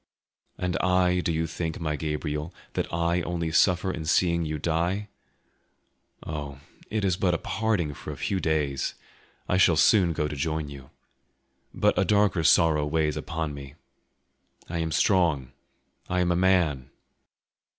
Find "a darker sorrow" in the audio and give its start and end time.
11.99-12.83